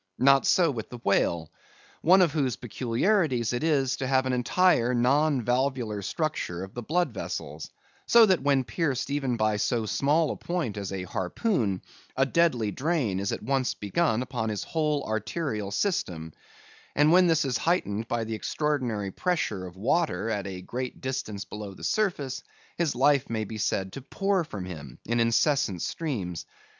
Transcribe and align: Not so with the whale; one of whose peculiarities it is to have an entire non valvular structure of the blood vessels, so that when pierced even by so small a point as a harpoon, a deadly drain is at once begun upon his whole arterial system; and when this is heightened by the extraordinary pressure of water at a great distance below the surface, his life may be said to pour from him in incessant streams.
Not 0.17 0.47
so 0.47 0.71
with 0.71 0.89
the 0.89 0.97
whale; 1.03 1.51
one 2.01 2.23
of 2.23 2.31
whose 2.31 2.55
peculiarities 2.55 3.53
it 3.53 3.63
is 3.63 3.97
to 3.97 4.07
have 4.07 4.25
an 4.25 4.33
entire 4.33 4.95
non 4.95 5.43
valvular 5.43 6.01
structure 6.01 6.63
of 6.63 6.73
the 6.73 6.81
blood 6.81 7.13
vessels, 7.13 7.69
so 8.07 8.25
that 8.25 8.41
when 8.41 8.63
pierced 8.63 9.11
even 9.11 9.37
by 9.37 9.57
so 9.57 9.85
small 9.85 10.31
a 10.31 10.35
point 10.35 10.75
as 10.75 10.91
a 10.91 11.03
harpoon, 11.03 11.83
a 12.17 12.25
deadly 12.25 12.71
drain 12.71 13.19
is 13.19 13.31
at 13.31 13.43
once 13.43 13.75
begun 13.75 14.23
upon 14.23 14.49
his 14.49 14.63
whole 14.63 15.03
arterial 15.03 15.69
system; 15.69 16.33
and 16.95 17.11
when 17.11 17.27
this 17.27 17.45
is 17.45 17.59
heightened 17.59 18.07
by 18.07 18.23
the 18.23 18.33
extraordinary 18.33 19.11
pressure 19.11 19.67
of 19.67 19.77
water 19.77 20.31
at 20.31 20.47
a 20.47 20.63
great 20.63 20.99
distance 20.99 21.45
below 21.45 21.75
the 21.75 21.83
surface, 21.83 22.41
his 22.75 22.95
life 22.95 23.29
may 23.29 23.43
be 23.43 23.59
said 23.59 23.93
to 23.93 24.01
pour 24.01 24.43
from 24.43 24.65
him 24.65 24.97
in 25.05 25.19
incessant 25.19 25.79
streams. 25.79 26.47